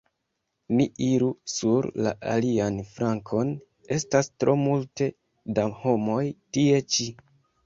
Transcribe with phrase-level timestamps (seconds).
[0.77, 3.53] Ni iru sur la alian flankon;
[3.99, 5.11] estas tro multe
[5.59, 6.25] da homoj
[6.59, 7.09] tie ĉi.